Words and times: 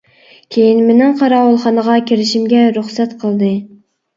كېيىن 0.55 0.79
مېنىڭ 0.85 1.13
قاراۋۇلخانىغا 1.19 1.99
كىرىشىمگە 2.09 2.65
رۇخسەت 2.79 3.15
قىلدى. 3.25 3.53